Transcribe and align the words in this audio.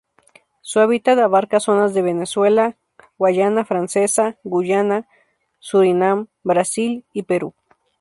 Su 0.61 0.79
hábitat 0.79 1.19
abarca 1.19 1.59
zonas 1.59 1.93
de 1.93 2.01
Venezuela, 2.01 2.75
Guayana 3.19 3.65
Francesa, 3.65 4.39
Guyana, 4.43 5.07
Surinam, 5.59 6.25
Brasil 6.41 7.05
y 7.13 7.21
Perú. 7.21 7.53